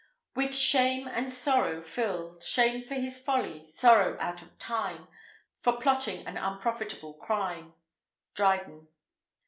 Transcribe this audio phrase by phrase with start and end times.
[0.35, 5.07] With shame and sorrow filled: Shame for his folly; sorrow out of time
[5.59, 7.75] For plotting an unprofitable crime.
[8.33, 8.87] Dryden.